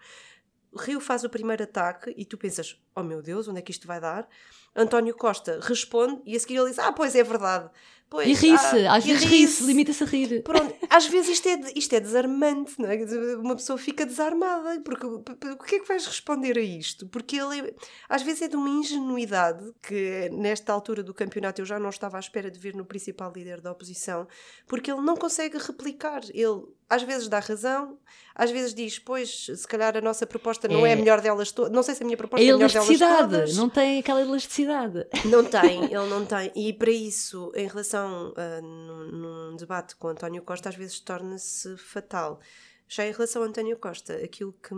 Rio 0.75 1.01
faz 1.01 1.25
o 1.25 1.31
primeiro 1.31 1.65
ataque 1.65 2.15
e 2.17 2.25
tu 2.25 2.37
pensas, 2.39 2.81
oh 2.97 3.03
meu 3.03 3.23
Deus, 3.23 3.47
onde 3.47 3.59
é 3.59 3.63
que 3.63 3.71
isto 3.71 3.87
vai 3.87 4.01
dar? 4.01 4.27
António 4.75 5.15
Costa 5.15 5.61
responde 5.63 6.21
e 6.25 6.37
a 6.37 6.41
seguir 6.41 6.57
ele 6.57 6.71
diz, 6.71 6.79
ah, 6.79 6.93
pois 6.93 7.15
é 7.15 7.23
verdade. 7.23 7.71
Pois, 8.09 8.29
e 8.29 8.35
ri-se, 8.35 8.87
ah, 8.87 8.95
às 8.95 9.05
vezes 9.05 9.25
ri-se, 9.25 9.65
limita-se 9.65 10.05
a 10.05 10.07
rir. 10.07 10.43
Pronto, 10.45 10.73
às 10.89 11.07
vezes 11.09 11.31
isto 11.31 11.49
é, 11.49 11.61
isto 11.75 11.93
é 11.93 11.99
desarmante, 11.99 12.75
não 12.79 12.89
é? 12.89 12.97
Uma 13.37 13.57
pessoa 13.57 13.77
fica 13.77 14.07
desarmada, 14.07 14.81
porque 14.83 15.07
o 15.07 15.23
que 15.65 15.75
é 15.75 15.81
que 15.81 15.89
vais 15.89 16.07
responder 16.07 16.57
a 16.57 16.61
isto? 16.61 17.09
Porque 17.09 17.37
ele, 17.37 17.61
é, 17.61 17.75
às 18.09 18.23
vezes, 18.23 18.43
é 18.43 18.49
de 18.49 18.55
uma 18.55 18.69
ingenuidade 18.69 19.73
que, 19.83 20.31
nesta 20.33 20.73
altura 20.73 21.03
do 21.03 21.13
campeonato, 21.13 21.61
eu 21.61 21.67
já 21.67 21.81
não 21.81 21.91
estava 21.91 22.17
à 22.17 22.21
espera 22.21 22.49
de 22.49 22.61
ver 22.61 22.77
no 22.77 22.85
principal 22.85 23.33
líder 23.35 23.61
da 23.61 23.73
oposição, 23.73 24.29
porque 24.69 24.89
ele 24.89 25.01
não 25.01 25.17
consegue 25.17 25.59
replicar. 25.59 26.21
Ele, 26.33 26.63
às 26.89 27.03
vezes, 27.03 27.27
dá 27.27 27.41
razão, 27.41 27.99
às 28.37 28.53
vezes 28.53 28.73
diz, 28.73 29.01
pois, 29.01 29.47
se 29.47 29.67
calhar 29.67 29.97
a 29.97 30.01
nossa 30.01 30.25
proposta 30.25 30.69
não 30.69 30.87
é, 30.87 30.91
é 30.91 30.93
a 30.93 30.97
melhor 30.97 31.21
delas 31.21 31.51
todas. 31.51 31.73
Não 31.73 31.83
sei 31.83 31.97
se 31.97 32.05
a 32.05 32.07
minha 32.07 32.17
proposta 32.17 32.41
a 32.41 32.47
é 32.47 32.53
a 32.53 32.55
melhor 32.55 32.71
delas 32.71 32.86
todas. 32.99 33.57
Não 33.57 33.69
tem 33.69 33.99
aquela 33.99 34.21
elasticidade. 34.21 35.07
Não 35.25 35.45
tem, 35.45 35.85
ele 35.93 36.07
não 36.09 36.25
tem. 36.25 36.53
E 36.55 36.73
para 36.73 36.91
isso, 36.91 37.53
em 37.55 37.67
relação 37.67 37.87
relação 37.97 38.33
uh, 38.33 38.63
num, 38.63 39.11
num, 39.51 39.57
debate 39.57 39.97
com 39.97 40.09
António 40.09 40.43
Costa, 40.43 40.69
às 40.69 40.75
vezes 40.75 41.01
torna-se 41.01 41.77
fatal. 41.77 42.41
Já 42.89 43.07
em 43.07 43.13
relação 43.13 43.43
a 43.43 43.47
António 43.47 43.77
Costa, 43.79 44.15
aquilo 44.15 44.53
que. 44.53 44.75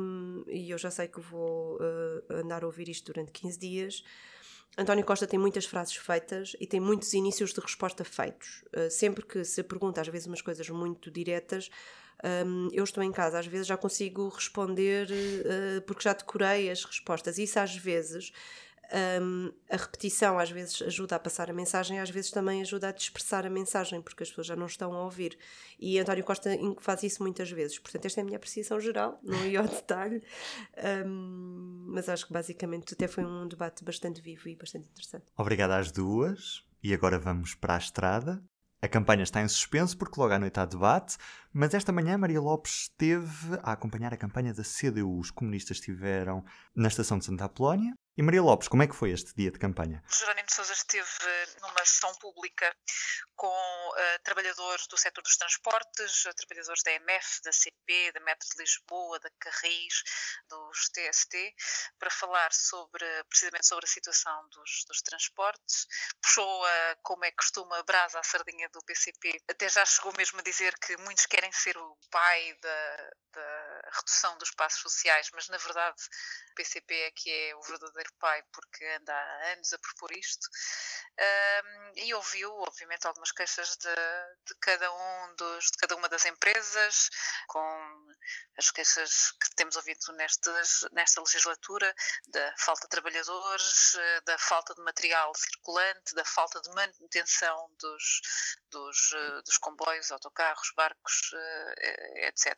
E 0.50 0.71
eu 0.71 0.79
já 0.79 0.91
sei 0.91 1.09
que 1.09 1.21
vou 1.21 1.77
uh, 1.77 2.35
andar 2.35 2.62
a 2.62 2.67
ouvir 2.67 2.88
isto 2.88 3.12
durante 3.12 3.33
15 3.33 3.59
dias. 3.59 4.05
António 4.77 5.05
Costa 5.05 5.27
tem 5.27 5.38
muitas 5.38 5.65
frases 5.65 5.97
feitas 5.97 6.55
e 6.61 6.67
tem 6.67 6.79
muitos 6.79 7.12
inícios 7.12 7.53
de 7.53 7.61
resposta 7.61 8.05
feitos. 8.05 8.65
Uh, 8.75 8.91
sempre 8.91 9.25
que 9.27 9.45
se 9.45 9.62
pergunta, 9.62 10.00
às 10.00 10.09
vezes, 10.09 10.27
umas 10.27 10.41
coisas 10.41 10.69
muito 10.71 11.11
diretas, 11.11 11.69
um, 12.25 12.69
eu 12.73 12.85
estou 12.85 13.03
em 13.03 13.13
casa, 13.13 13.39
às 13.39 13.47
vezes 13.47 13.67
já 13.67 13.77
consigo 13.77 14.29
responder 14.29 15.09
uh, 15.11 15.83
porque 15.83 16.03
já 16.03 16.13
decorei 16.13 16.71
as 16.71 16.85
respostas. 16.85 17.39
Isso, 17.39 17.59
às 17.59 17.77
vezes, 17.77 18.33
um, 19.23 19.53
a 19.71 19.77
repetição 19.77 20.39
às 20.39 20.51
vezes 20.51 20.81
ajuda 20.83 21.17
a 21.17 21.19
passar 21.19 21.51
a 21.51 21.53
mensagem, 21.53 22.01
às 22.01 22.11
vezes 22.11 22.31
também 22.31 22.63
ajuda 22.63 22.89
a 22.89 22.93
dispersar 22.93 23.47
a 23.47 23.51
mensagem, 23.51 24.01
porque 24.01 24.23
as 24.23 24.31
pessoas 24.31 24.47
já 24.47 24.57
não 24.57 24.67
estão 24.67 24.93
a 24.93 25.05
ouvir. 25.05 25.39
E 25.79 25.99
António 25.99 26.25
Costa 26.25 26.51
faz 26.81 27.03
isso 27.03 27.23
muitas 27.23 27.51
vezes. 27.51 27.79
Portanto, 27.79 28.07
esta 28.07 28.21
é 28.21 28.23
a 28.23 28.25
minha 28.25 28.37
apreciação 28.37 28.81
geral, 28.81 29.21
não 29.23 29.47
ia 29.47 29.61
ao 29.61 29.69
detalhe, 29.69 30.23
um, 31.07 31.85
mas 31.89 32.09
acho 32.09 32.27
que 32.27 32.33
basicamente 32.33 32.95
até 32.95 33.07
foi 33.07 33.25
um 33.25 33.47
debate 33.47 33.85
bastante 33.85 34.21
vivo 34.21 34.49
e 34.49 34.57
bastante 34.57 34.89
interessante. 34.89 35.27
Obrigada 35.37 35.77
às 35.77 35.93
duas. 35.93 36.67
E 36.83 36.95
agora 36.95 37.19
vamos 37.19 37.55
para 37.55 37.75
a 37.75 37.79
estrada. 37.79 38.43
A 38.81 38.87
campanha 38.87 39.25
está 39.25 39.43
em 39.43 39.49
suspenso 39.49 39.99
porque 39.99 40.21
logo 40.21 40.33
à 40.33 40.39
noite 40.39 40.61
há 40.61 40.65
debate, 40.65 41.17
mas 41.53 41.75
esta 41.75 41.91
manhã 41.91 42.17
Maria 42.17 42.41
Lopes 42.41 42.83
esteve 42.83 43.59
a 43.63 43.73
acompanhar 43.73 44.15
a 44.15 44.17
campanha 44.17 44.55
da 44.55 44.63
CDU. 44.63 45.19
Os 45.19 45.33
comunistas 45.33 45.79
estiveram 45.79 46.45
na 46.77 46.87
estação 46.87 47.19
de 47.19 47.25
Santa 47.25 47.47
Apolónia 47.47 47.93
E 48.19 48.23
Maria 48.23 48.43
Lopes, 48.43 48.67
como 48.67 48.83
é 48.83 48.89
que 48.89 48.97
foi 48.97 49.13
este 49.13 49.33
dia 49.37 49.49
de 49.49 49.61
campanha? 49.61 50.03
Jerónimo 50.11 50.49
de 50.49 50.53
Sousa 50.53 50.73
esteve 50.73 51.09
numa 51.63 51.85
sessão 51.85 52.13
pública 52.17 52.77
com 53.37 53.47
uh, 53.47 54.23
trabalhadores 54.25 54.89
do 54.89 54.97
setor 54.97 55.23
dos 55.23 55.37
transportes, 55.37 56.25
uh, 56.25 56.35
trabalhadores 56.35 56.83
da 56.83 56.91
MF, 56.95 57.43
da 57.45 57.53
CP, 57.53 58.11
da 58.11 58.19
Metro 58.19 58.49
de 58.49 58.61
Lisboa, 58.61 59.21
da 59.21 59.31
Carris, 59.39 60.03
dos 60.49 60.89
TST, 60.89 61.55
para 61.97 62.11
falar 62.11 62.53
sobre, 62.53 63.07
precisamente 63.29 63.69
sobre 63.69 63.85
a 63.85 63.89
situação 63.89 64.49
dos, 64.49 64.85
dos 64.89 65.01
transportes. 65.01 65.87
Puxou, 66.21 66.65
como 67.05 67.25
é 67.25 67.31
costume, 67.31 67.73
a 67.77 67.85
brasa 67.85 68.19
à 68.19 68.23
sardinha 68.25 68.69
do 68.71 68.81
PCP. 68.85 69.41
Até 69.49 69.69
já 69.69 69.87
chegou 69.87 70.13
mesmo 70.19 70.41
a 70.41 70.43
dizer 70.43 70.77
que 70.81 70.97
muitos 70.97 71.27
querem 71.27 71.53
ser 71.53 71.79
o 71.79 71.97
pai 72.11 72.59
da, 72.61 73.11
da 73.33 73.78
redução 74.09 74.38
dos 74.38 74.50
passos 74.53 74.81
sociais, 74.81 75.29
mas 75.35 75.49
na 75.49 75.59
verdade 75.59 76.03
o 76.50 76.55
PCP 76.55 76.95
é 76.95 77.11
que 77.11 77.31
é 77.31 77.55
o 77.55 77.62
verdadeiro 77.62 78.11
pai, 78.19 78.43
porque 78.53 78.85
anda 79.00 79.12
há 79.12 79.53
anos 79.53 79.73
a 79.73 79.79
propor 79.79 80.11
isto, 80.12 80.49
um, 81.21 81.93
e 81.97 82.15
ouviu, 82.15 82.53
obviamente, 82.61 83.07
algumas 83.07 83.33
queixas 83.33 83.77
de, 83.77 83.95
de, 84.47 84.55
cada 84.61 84.91
um 84.93 85.35
dos, 85.37 85.65
de 85.67 85.79
cada 85.79 85.97
uma 85.97 86.09
das 86.09 86.25
empresas, 86.25 87.11
com 87.49 88.07
as 88.57 88.71
queixas 88.71 89.33
que 89.33 89.55
temos 89.55 89.77
ouvido 89.77 90.00
nesta 90.93 91.21
legislatura, 91.21 91.95
da 92.29 92.55
falta 92.59 92.83
de 92.83 92.91
trabalhadores, 92.91 93.95
eh, 93.95 94.21
da 94.23 94.38
falta 94.38 94.75
de 94.75 94.83
material 94.83 95.33
circulante, 95.35 96.15
da 96.15 96.25
falta 96.25 96.61
de 96.61 96.71
manutenção 96.71 97.71
dos, 97.81 98.21
dos, 98.71 99.12
eh, 99.12 99.43
dos 99.43 99.59
comboios, 99.59 100.11
autocarros, 100.11 100.73
barcos, 100.77 101.31
eh, 101.35 102.29
etc. 102.29 102.55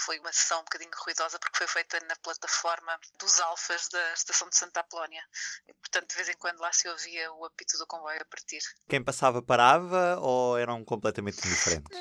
Foi 0.00 0.18
uma 0.18 0.32
sessão 0.32 0.60
um 0.60 0.64
bocadinho 0.64 0.87
ruidosa 0.96 1.38
porque 1.38 1.58
foi 1.58 1.66
feita 1.66 1.98
na 2.06 2.16
plataforma 2.16 2.98
dos 3.18 3.40
alfas 3.40 3.88
da 3.88 4.12
estação 4.12 4.48
de 4.48 4.56
Santa 4.56 4.80
Apolónia. 4.80 5.22
E, 5.66 5.74
portanto, 5.74 6.08
de 6.08 6.16
vez 6.16 6.28
em 6.28 6.36
quando 6.36 6.60
lá 6.60 6.72
se 6.72 6.88
ouvia 6.88 7.32
o 7.32 7.44
apito 7.44 7.76
do 7.78 7.86
comboio 7.86 8.20
a 8.20 8.24
partir. 8.24 8.60
Quem 8.88 9.02
passava 9.02 9.42
parava 9.42 10.18
ou 10.20 10.58
eram 10.58 10.84
completamente 10.84 11.40
diferentes? 11.42 11.96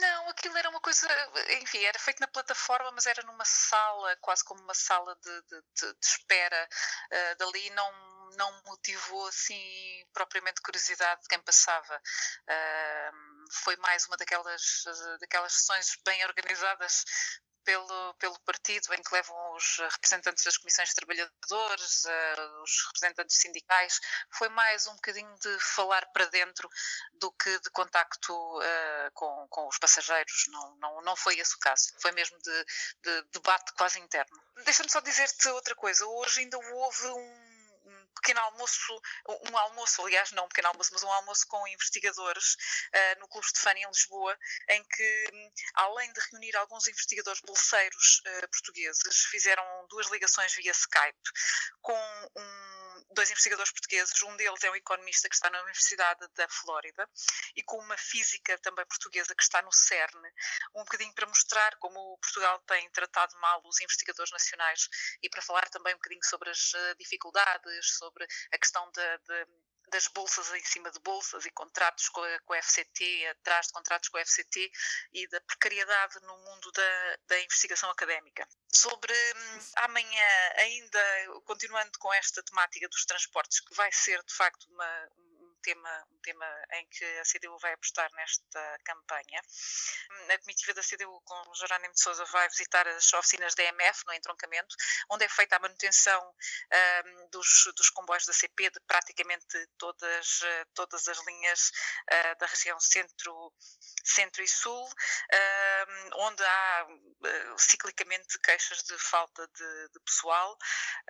Não, 0.00 0.28
aquilo 0.28 0.56
era 0.58 0.68
uma 0.68 0.80
coisa, 0.80 1.08
enfim, 1.62 1.82
era 1.84 1.98
feito 1.98 2.20
na 2.20 2.28
plataforma, 2.28 2.90
mas 2.92 3.06
era 3.06 3.22
numa 3.22 3.44
sala, 3.44 4.16
quase 4.20 4.44
como 4.44 4.60
uma 4.62 4.74
sala 4.74 5.16
de, 5.16 5.42
de, 5.42 5.62
de, 5.74 5.94
de 5.94 6.06
espera. 6.06 6.68
Uh, 7.10 7.36
dali 7.38 7.70
não 7.70 8.16
não 8.36 8.62
motivou 8.64 9.26
assim 9.28 10.04
propriamente 10.12 10.60
curiosidade 10.60 11.22
de 11.22 11.28
quem 11.28 11.40
passava. 11.40 11.96
Uh, 11.96 13.52
foi 13.52 13.76
mais 13.76 14.06
uma 14.06 14.16
daquelas, 14.16 14.84
daquelas 15.20 15.52
sessões 15.52 15.96
bem 16.04 16.24
organizadas 16.24 17.04
pelo, 17.66 18.14
pelo 18.14 18.38
partido, 18.40 18.94
em 18.94 19.02
que 19.02 19.12
levam 19.12 19.36
os 19.56 19.78
representantes 19.92 20.44
das 20.44 20.56
comissões 20.56 20.88
de 20.90 20.94
trabalhadores, 20.94 22.04
uh, 22.04 22.62
os 22.62 22.86
representantes 22.86 23.36
sindicais, 23.36 24.00
foi 24.30 24.48
mais 24.48 24.86
um 24.86 24.94
bocadinho 24.94 25.34
de 25.40 25.58
falar 25.58 26.06
para 26.12 26.26
dentro 26.26 26.70
do 27.14 27.30
que 27.32 27.58
de 27.58 27.70
contacto 27.70 28.32
uh, 28.32 29.10
com, 29.12 29.48
com 29.50 29.66
os 29.66 29.78
passageiros. 29.78 30.44
Não, 30.48 30.76
não, 30.76 31.02
não 31.02 31.16
foi 31.16 31.38
esse 31.38 31.56
o 31.56 31.58
caso. 31.58 31.92
Foi 32.00 32.12
mesmo 32.12 32.38
de, 32.38 32.64
de 33.02 33.22
debate 33.32 33.72
quase 33.74 33.98
interno. 33.98 34.40
Deixa-me 34.64 34.90
só 34.90 35.00
dizer-te 35.00 35.48
outra 35.48 35.74
coisa. 35.74 36.06
Hoje 36.06 36.40
ainda 36.40 36.56
houve 36.56 37.08
um 37.08 37.55
pequeno 38.16 38.40
almoço, 38.40 39.00
um 39.50 39.56
almoço, 39.56 40.02
aliás, 40.02 40.32
não 40.32 40.44
um 40.44 40.48
pequeno 40.48 40.68
almoço, 40.68 40.90
mas 40.92 41.02
um 41.02 41.12
almoço 41.12 41.46
com 41.46 41.66
investigadores 41.68 42.54
uh, 42.54 43.20
no 43.20 43.28
Clube 43.28 43.46
Estefânia 43.46 43.84
em 43.84 43.88
Lisboa, 43.88 44.36
em 44.70 44.84
que, 44.84 45.30
hum, 45.32 45.52
além 45.74 46.12
de 46.12 46.20
reunir 46.30 46.56
alguns 46.56 46.86
investigadores 46.88 47.40
bolseiros 47.42 48.22
uh, 48.26 48.48
portugueses, 48.48 49.24
fizeram 49.30 49.64
duas 49.88 50.10
ligações 50.10 50.54
via 50.54 50.72
Skype 50.72 51.30
com 51.80 52.30
um, 52.36 52.95
dois 53.10 53.30
investigadores 53.30 53.72
portugueses. 53.72 54.22
Um 54.22 54.36
deles 54.36 54.62
é 54.64 54.70
um 54.70 54.76
economista 54.76 55.28
que 55.28 55.34
está 55.34 55.50
na 55.50 55.60
Universidade 55.62 56.26
da 56.34 56.48
Flórida 56.48 57.08
e 57.54 57.62
com 57.62 57.78
uma 57.78 57.96
física 57.96 58.58
também 58.58 58.84
portuguesa 58.86 59.34
que 59.34 59.42
está 59.42 59.62
no 59.62 59.72
CERN, 59.72 60.22
um 60.74 60.84
bocadinho 60.84 61.14
para 61.14 61.26
mostrar 61.26 61.76
como 61.76 62.18
Portugal 62.18 62.58
tem 62.60 62.88
tratado 62.90 63.36
mal 63.38 63.62
os 63.64 63.80
investigadores 63.80 64.32
nacionais 64.32 64.88
e 65.22 65.28
para 65.28 65.42
falar 65.42 65.68
também 65.68 65.94
um 65.94 65.98
bocadinho 65.98 66.24
sobre 66.24 66.50
as 66.50 66.74
eh, 66.74 66.94
dificuldades, 66.98 67.96
sobre 67.96 68.26
a 68.52 68.58
questão 68.58 68.90
de, 68.90 69.18
de 69.18 69.46
das 69.88 70.08
bolsas 70.08 70.52
em 70.52 70.64
cima 70.64 70.90
de 70.90 70.98
bolsas 71.00 71.44
e 71.46 71.50
contratos 71.50 72.08
com 72.08 72.20
a, 72.20 72.40
com 72.40 72.54
a 72.54 72.62
FCT, 72.62 73.26
atrás 73.28 73.66
de 73.66 73.72
contratos 73.72 74.08
com 74.08 74.18
a 74.18 74.24
FCT 74.24 74.70
e 75.12 75.28
da 75.28 75.40
precariedade 75.42 76.20
no 76.22 76.36
mundo 76.38 76.72
da, 76.72 77.18
da 77.36 77.44
investigação 77.44 77.90
académica. 77.90 78.48
Sobre 78.72 79.12
hum, 79.12 79.58
amanhã, 79.76 80.52
ainda 80.56 81.00
continuando 81.44 81.98
com 81.98 82.12
esta 82.14 82.42
temática 82.42 82.88
dos 82.88 83.04
transportes, 83.04 83.60
que 83.60 83.74
vai 83.74 83.92
ser 83.92 84.22
de 84.24 84.34
facto 84.34 84.66
uma, 84.70 85.08
tema, 85.66 86.06
um 86.12 86.18
tema 86.18 86.46
em 86.74 86.86
que 86.86 87.04
a 87.18 87.22
CDU 87.24 87.58
vai 87.58 87.72
apostar 87.72 88.08
nesta 88.12 88.78
campanha. 88.84 89.42
A 90.30 90.38
comitiva 90.38 90.72
da 90.74 90.82
CDU 90.82 91.20
com 91.24 91.54
Jerónimo 91.54 91.92
de 91.92 92.00
Sousa 92.00 92.24
vai 92.26 92.48
visitar 92.48 92.86
as 92.86 93.12
oficinas 93.12 93.54
da 93.56 93.64
EMF 93.64 94.04
no 94.06 94.14
entroncamento, 94.14 94.76
onde 95.10 95.24
é 95.24 95.28
feita 95.28 95.56
a 95.56 95.58
manutenção 95.58 96.32
um, 97.04 97.28
dos, 97.30 97.48
dos 97.76 97.90
comboios 97.90 98.26
da 98.26 98.32
CP 98.32 98.70
de 98.70 98.80
praticamente 98.86 99.66
todas, 99.76 100.40
todas 100.72 101.08
as 101.08 101.18
linhas 101.26 101.72
uh, 102.12 102.38
da 102.38 102.46
região 102.46 102.78
centro, 102.78 103.52
centro 104.04 104.42
e 104.42 104.48
sul, 104.48 104.84
uh, 104.84 106.26
onde 106.26 106.44
há 106.44 106.86
uh, 106.86 107.58
ciclicamente 107.58 108.38
queixas 108.38 108.84
de 108.84 108.96
falta 108.98 109.48
de, 109.48 109.88
de 109.88 110.00
pessoal. 110.04 110.52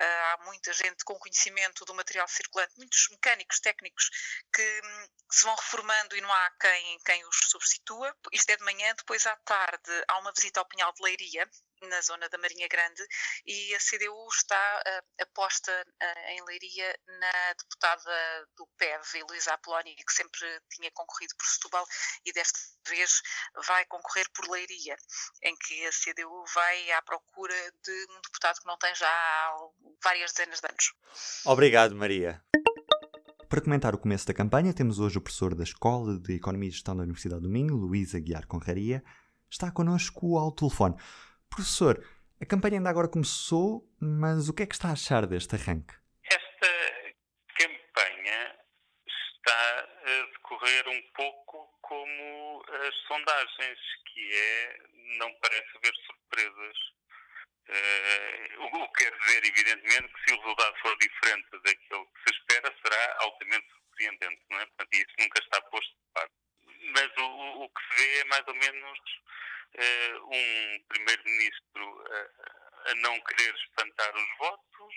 Uh, 0.01 0.33
há 0.33 0.45
muita 0.47 0.73
gente 0.73 1.05
com 1.05 1.19
conhecimento 1.19 1.85
do 1.85 1.95
material 1.95 2.27
circulante, 2.29 2.73
muitos 2.79 3.09
mecânicos, 3.11 3.61
técnicos 3.61 4.11
que 4.53 4.81
hum, 4.85 5.09
se 5.31 5.45
vão 5.45 5.55
reformando 5.55 6.17
e 6.17 6.21
não 6.21 6.33
há 6.33 6.51
quem, 6.61 6.99
quem 7.05 7.27
os 7.27 7.37
substitua. 7.51 8.15
Isto 8.33 8.51
é 8.51 8.57
de 8.57 8.65
manhã, 8.65 8.95
depois 8.97 9.27
à 9.27 9.37
tarde 9.37 10.05
há 10.09 10.19
uma 10.19 10.33
visita 10.33 10.61
ao 10.61 10.67
Pinhal 10.67 10.93
de 10.93 11.03
Leiria, 11.03 11.49
na 11.83 12.01
zona 12.01 12.29
da 12.29 12.39
Marinha 12.39 12.69
Grande 12.69 13.03
e 13.45 13.75
a 13.75 13.79
CDU 13.79 14.29
está 14.33 14.83
uh, 14.87 15.23
aposta 15.23 15.73
uh, 15.87 16.31
em 16.31 16.43
Leiria 16.45 16.99
na 17.07 17.53
deputada 17.53 18.49
do 18.57 18.67
PEV, 18.79 19.25
Luísa 19.29 19.53
Apolónia, 19.53 19.95
que 19.95 20.13
sempre 20.13 20.41
tinha 20.71 20.91
concorrido 20.93 21.35
por 21.37 21.47
Setúbal 21.47 21.87
e 22.25 22.33
desta 22.33 22.59
vez 22.89 23.21
vai 23.67 23.85
concorrer 23.87 24.27
por 24.33 24.49
Leiria, 24.49 24.97
em 25.43 25.57
que 25.57 25.87
a 25.87 25.91
CDU 25.91 26.45
vai 26.55 26.93
à 26.93 27.03
procura 27.03 27.55
de 27.83 28.07
um 28.11 28.21
deputado 28.23 28.61
que 28.61 28.67
não 28.67 28.79
tem 28.79 28.95
já 28.95 29.09
há 29.09 29.69
várias 30.03 30.33
dezenas 30.33 30.61
de 30.61 30.69
anos. 30.69 30.95
Obrigado, 31.45 31.95
Maria. 31.95 32.43
Para 33.49 33.61
comentar 33.61 33.95
o 33.95 33.99
começo 33.99 34.27
da 34.27 34.35
campanha, 34.35 34.75
temos 34.75 34.99
hoje 34.99 35.19
o 35.19 35.21
professor 35.21 35.55
da 35.55 35.63
Escola 35.63 36.19
de 36.19 36.35
Economia 36.35 36.69
e 36.69 36.73
Gestão 36.73 36.97
da 36.97 37.05
Universidade 37.05 37.43
do 37.43 37.49
Minho, 37.49 37.77
Luís 37.77 38.13
Aguiar 38.13 38.45
Conraria. 38.45 39.05
Está 39.49 39.71
connosco 39.71 40.37
ao 40.37 40.51
telefone. 40.51 40.97
Professor, 41.49 42.05
a 42.41 42.45
campanha 42.45 42.79
ainda 42.79 42.91
agora 42.91 43.07
começou, 43.07 43.89
mas 44.01 44.49
o 44.49 44.53
que 44.53 44.65
é 44.65 44.67
que 44.67 44.75
está 44.75 44.89
a 44.89 44.93
achar 44.93 45.29
deste 45.29 45.55
arranque? 45.55 45.95
Esta 46.25 46.69
campanha 47.57 48.57
está 49.07 49.79
a 49.79 50.27
decorrer 50.33 50.89
um 50.89 51.03
pouco 51.15 51.69
como 51.83 52.65
as 52.85 52.95
sondagens, 53.07 53.79
que 54.13 54.35
é 54.35 54.79
não 55.19 55.33
parece 55.41 55.69
haver 55.77 55.95
surpresas. 56.05 56.96
Uh, 57.69 58.65
o 58.65 58.89
que 58.93 59.05
quer 59.05 59.19
dizer, 59.19 59.45
evidentemente, 59.45 60.13
que 60.13 60.29
se 60.31 60.35
o 60.35 60.41
resultado 60.41 60.77
for 60.79 60.97
diferente 60.99 61.51
daquilo 61.51 62.07
que 62.07 62.31
se 62.31 62.39
espera, 62.39 62.75
será 62.83 63.17
altamente 63.21 63.67
surpreendente, 63.73 64.43
não 64.51 64.61
é? 64.61 64.67
Portanto, 64.67 64.95
isso 64.95 65.15
nunca 65.19 65.41
está 65.41 65.61
posto 65.63 65.91
de 65.91 66.13
parte. 66.15 66.35
Mas 66.95 67.11
o, 67.17 67.65
o 67.65 67.69
que 67.69 67.83
se 67.83 68.03
vê 68.03 68.21
é 68.21 68.25
mais 68.27 68.47
ou 68.47 68.55
menos 68.55 68.99
uh, 69.75 70.27
um 70.33 70.85
primeiro-ministro 70.89 72.05
a, 72.13 72.91
a 72.91 72.95
não 72.97 73.21
querer 73.21 73.55
espantar 73.55 74.15
os 74.15 74.39
votos, 74.39 74.95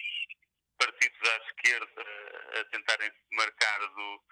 partidos 0.77 1.29
à 1.29 1.37
esquerda 1.37 2.05
a 2.59 2.63
tentarem 2.65 3.11
se 3.11 3.35
marcar 3.35 3.79
do, 3.79 4.23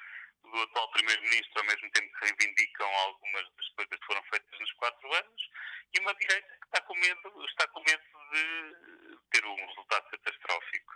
do 0.43 0.61
atual 0.61 0.91
primeiro-ministro, 0.91 1.59
ao 1.59 1.65
mesmo 1.65 1.91
tempo 1.91 2.13
que 2.13 2.25
reivindicam 2.25 2.87
algumas 2.87 3.43
das 3.55 3.69
coisas 3.69 3.99
que 3.99 4.05
foram 4.05 4.23
feitas 4.23 4.59
nos 4.59 4.71
quatro 4.73 5.13
anos, 5.13 5.49
e 5.93 5.99
uma 5.99 6.13
direita 6.15 6.57
que 6.59 6.65
está 6.65 6.81
com 6.81 6.95
medo, 6.95 7.45
está 7.45 7.67
com 7.67 7.83
medo 7.83 8.03
de 8.31 9.17
ter 9.31 9.45
um 9.45 9.67
resultado 9.67 10.09
catastrófico. 10.09 10.93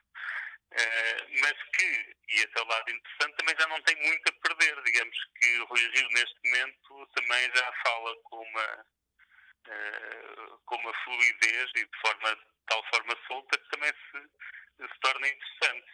Uh, 0.71 1.41
mas 1.41 1.53
que, 1.75 2.15
e 2.29 2.35
esse 2.35 2.51
é 2.55 2.61
o 2.61 2.65
lado 2.65 2.89
interessante, 2.89 3.35
também 3.35 3.55
já 3.59 3.67
não 3.67 3.81
tem 3.81 3.95
muito 3.97 4.29
a 4.29 4.47
perder. 4.47 4.81
Digamos 4.83 5.17
que 5.35 5.59
o 5.59 5.65
Rui 5.65 5.81
Rio, 5.81 6.07
neste 6.11 6.39
momento, 6.45 7.07
também 7.13 7.51
já 7.53 7.73
fala 7.83 8.15
com 8.23 8.41
uma 8.41 8.85
uh, 9.67 10.59
com 10.65 10.75
uma 10.77 10.93
fluidez 11.03 11.71
e 11.75 11.85
de 11.85 11.99
forma 11.99 12.35
de 12.35 12.45
tal 12.67 12.83
forma 12.89 13.17
solta 13.27 13.57
que 13.57 13.69
também 13.69 13.91
se, 13.91 14.29
se 14.87 14.99
torna 14.99 15.27
interessante. 15.27 15.91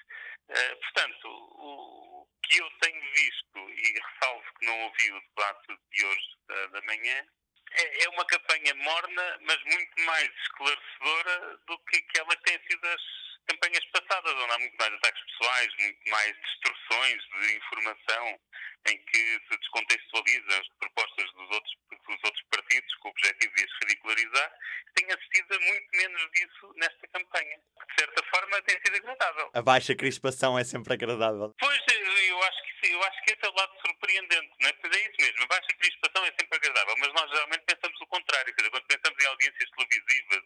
Uh, 0.50 0.78
portanto, 0.80 1.28
o 1.28 2.28
que 2.44 2.58
eu 2.58 2.70
tenho 2.82 3.02
visto, 3.14 3.70
e 3.70 4.00
ressalvo 4.00 4.46
que 4.60 4.66
não 4.66 4.82
ouvi 4.84 5.12
o 5.12 5.22
debate 5.22 5.80
de 5.92 6.06
hoje 6.06 6.28
da, 6.48 6.68
da 6.68 6.82
manhã, 6.84 7.28
é, 7.72 8.04
é 8.06 8.10
uma 8.10 8.26
campanha 8.26 8.74
morna, 8.76 9.38
mas 9.42 9.62
muito 9.66 10.02
mais 10.04 10.30
esclarecedora 10.42 11.58
do 11.68 11.78
que 11.80 11.98
aquela 11.98 12.36
que 12.38 12.44
tem 12.44 12.60
sido 12.70 12.88
as 12.88 13.27
campanhas 13.48 13.86
passadas, 13.86 14.34
onde 14.34 14.52
há 14.54 14.60
muito 14.60 14.76
mais 14.78 14.94
ataques 14.94 15.24
pessoais, 15.24 15.68
muito 15.80 16.10
mais 16.10 16.36
distorções 16.42 17.24
de 17.24 17.56
informação, 17.58 18.40
em 18.88 18.98
que 19.06 19.18
se 19.18 19.58
descontextualizam 19.58 20.60
as 20.60 20.68
propostas 20.80 21.34
dos 21.34 21.50
outros, 21.50 21.74
dos 21.90 22.24
outros 22.24 22.44
partidos 22.52 22.96
com 22.96 23.08
o 23.08 23.12
objetivo 23.12 23.56
de 23.56 23.64
as 23.64 23.72
ridicularizar, 23.82 24.52
tenho 24.96 25.14
assistido 25.14 25.56
a 25.56 25.60
muito 25.60 25.88
menos 25.98 26.32
disso 26.32 26.74
nesta 26.76 27.08
campanha. 27.08 27.58
De 27.88 27.94
certa 28.00 28.24
forma, 28.26 28.62
tem 28.64 28.80
sido 28.84 28.96
agradável. 28.96 29.52
A 29.54 29.62
baixa 29.62 29.96
crispação 29.96 30.58
é 30.58 30.64
sempre 30.64 30.94
agradável. 30.94 31.54
Pois, 31.60 31.82
eu 31.90 32.44
acho 32.44 32.64
que 32.64 32.68
eu 32.92 33.04
acho 33.04 33.24
que 33.24 33.32
esse 33.32 33.46
é 33.46 33.50
o 33.50 33.54
lado 33.54 33.74
surpreendente, 33.86 34.52
não 34.62 34.70
é? 34.70 34.74
Pois 34.74 34.96
é 34.96 35.00
isso 35.02 35.16
mesmo, 35.20 35.44
a 35.44 35.48
baixa 35.48 35.74
crispação 35.80 36.26
é 36.26 36.32
sempre 36.40 36.58
agradável, 36.58 36.96
mas 37.00 37.14
nós 37.14 37.32
geralmente 37.32 37.66
pensamos 37.66 38.02
o 38.02 38.08
contrário, 38.08 38.54
quer 38.54 38.62
dizer, 38.62 38.72
quando 38.72 38.88
pensamos 38.88 39.24
em 39.24 39.28
audiências 39.28 39.70
televisivas 39.72 40.37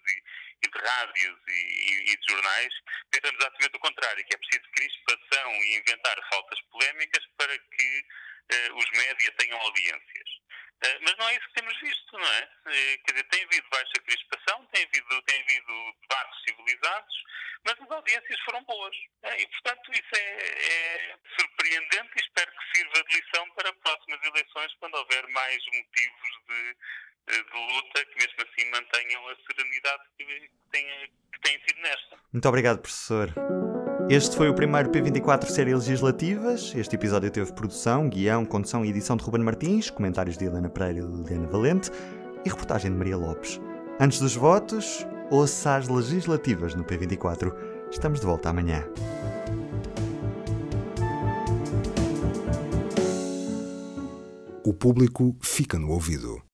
e, 0.82 0.86
e 0.86 0.88
rádios 0.88 1.40
e, 1.48 2.12
e, 2.12 2.18
de 2.18 2.32
jornais, 2.32 2.74
pensamos 3.12 3.40
exatamente 3.40 3.76
o 3.76 3.80
contrário, 3.80 4.26
que 4.26 4.34
é 4.34 4.38
preciso 4.38 4.72
crispação 4.72 5.52
e 5.54 5.78
inventar 5.78 6.18
faltas 6.30 6.62
polémicas 6.72 7.26
para 7.38 7.58
que 7.58 8.06
uh, 8.52 8.76
os 8.76 8.92
média 8.92 9.32
tenham 9.38 9.60
audiências. 9.60 10.30
Uh, 10.84 10.98
mas 11.02 11.16
não 11.18 11.30
é 11.30 11.36
isso 11.36 11.48
que 11.48 11.62
temos 11.62 11.80
visto, 11.80 12.18
não 12.18 12.34
é? 12.34 12.44
Uh, 12.44 13.04
quer 13.06 13.12
dizer, 13.12 13.24
tem 13.26 13.44
havido 13.44 13.70
baixa 13.70 14.02
crispação, 14.04 14.66
tem 14.74 14.84
havido, 14.84 15.22
tem 15.24 15.42
havido 15.42 15.96
debates 16.02 16.44
civilizados, 16.44 17.24
mas 17.64 17.80
as 17.80 17.92
audiências 17.92 18.40
foram 18.42 18.64
boas. 18.64 18.96
e, 19.38 19.48
portanto, 19.48 19.92
isso 19.92 20.16
é, 20.16 20.38
é, 20.38 21.18
surpreendente 21.40 22.12
e 22.16 22.22
espero 22.22 22.52
que 22.52 22.78
sirva 22.78 23.04
de 23.04 23.22
lição 23.22 23.50
para 23.52 23.74
próximas 23.74 24.24
eleições, 24.24 24.74
quando 24.80 24.96
houver 24.96 25.28
mais 25.28 25.64
motivos 25.66 26.32
de, 26.48 26.78
de 27.28 27.38
luta, 27.38 28.06
que 28.06 28.16
mesmo 28.18 28.42
assim 28.42 28.70
mantenham 28.72 29.28
a 29.30 29.36
serenidade 29.48 30.04
que 30.18 30.52
têm, 30.72 30.86
que 31.32 31.42
têm 31.42 31.60
sido 31.68 31.82
nesta. 31.82 32.18
Muito 32.34 32.48
obrigado, 32.48 32.80
professor. 32.80 33.34
Este 34.10 34.36
foi 34.36 34.50
o 34.50 34.54
primeiro 34.54 34.90
P24 34.90 35.46
Série 35.46 35.74
Legislativas. 35.74 36.74
Este 36.76 36.96
episódio 36.96 37.32
teve 37.32 37.54
produção, 37.54 38.10
guião, 38.10 38.46
condução 38.46 38.84
e 38.84 38.90
edição 38.90 39.16
de 39.16 39.24
Ruben 39.24 39.42
Martins, 39.44 39.90
comentários 39.90 40.38
de 40.38 40.46
Helena 40.46 40.70
Pereira 40.70 41.00
e 41.00 41.02
Liliana 41.02 41.48
Valente 41.48 41.90
e 42.46 42.50
reportagem 42.50 42.92
de 42.92 42.98
Maria 42.98 43.16
Lopes. 43.16 43.60
Antes 44.00 44.20
dos 44.20 44.36
votos, 44.36 45.06
ouça 45.30 45.76
as 45.76 45.88
legislativas 45.88 46.76
no 46.76 46.84
P24. 46.84 47.54
Estamos 47.90 48.20
de 48.20 48.26
volta 48.26 48.50
amanhã. 48.50 48.84
O 54.66 54.74
público 54.74 55.38
fica 55.42 55.78
no 55.78 55.90
ouvido. 55.92 56.42